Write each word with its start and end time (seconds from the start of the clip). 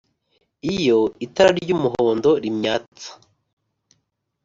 Iyo 0.73 0.99
itara 1.25 1.49
ry'umuhondo 1.59 2.29
rimyatsa 2.43 3.09